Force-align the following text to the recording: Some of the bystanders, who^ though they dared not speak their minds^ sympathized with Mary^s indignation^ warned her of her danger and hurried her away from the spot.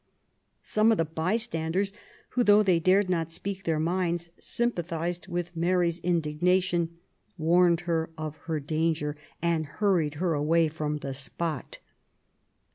Some 0.63 0.91
of 0.91 0.97
the 0.97 1.05
bystanders, 1.05 1.93
who^ 2.33 2.43
though 2.43 2.63
they 2.63 2.79
dared 2.79 3.07
not 3.07 3.31
speak 3.31 3.63
their 3.65 3.79
minds^ 3.79 4.29
sympathized 4.39 5.27
with 5.27 5.55
Mary^s 5.55 6.01
indignation^ 6.01 6.89
warned 7.37 7.81
her 7.81 8.09
of 8.17 8.35
her 8.47 8.59
danger 8.59 9.15
and 9.43 9.67
hurried 9.77 10.15
her 10.15 10.33
away 10.33 10.69
from 10.69 10.97
the 10.97 11.13
spot. 11.13 11.77